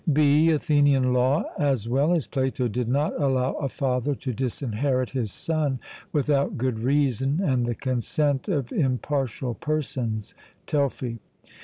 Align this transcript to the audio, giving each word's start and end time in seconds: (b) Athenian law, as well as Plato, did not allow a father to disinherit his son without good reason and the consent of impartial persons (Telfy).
(b) 0.11 0.49
Athenian 0.49 1.13
law, 1.13 1.43
as 1.59 1.87
well 1.87 2.11
as 2.15 2.25
Plato, 2.25 2.67
did 2.67 2.89
not 2.89 3.13
allow 3.21 3.53
a 3.57 3.69
father 3.69 4.15
to 4.15 4.33
disinherit 4.33 5.11
his 5.11 5.31
son 5.31 5.77
without 6.11 6.57
good 6.57 6.79
reason 6.79 7.39
and 7.39 7.67
the 7.67 7.75
consent 7.75 8.47
of 8.47 8.71
impartial 8.71 9.53
persons 9.53 10.33
(Telfy). 10.65 11.19